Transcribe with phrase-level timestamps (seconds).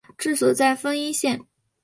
[0.17, 1.39] 治所在汾阴县。